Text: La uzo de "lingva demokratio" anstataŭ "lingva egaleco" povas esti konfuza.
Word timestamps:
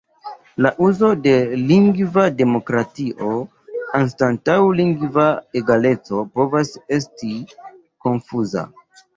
La 0.65 0.69
uzo 0.85 1.09
de 1.25 1.33
"lingva 1.71 2.23
demokratio" 2.39 3.35
anstataŭ 3.99 4.57
"lingva 4.81 5.27
egaleco" 5.63 6.25
povas 6.41 6.75
esti 6.99 7.33
konfuza. 8.09 8.67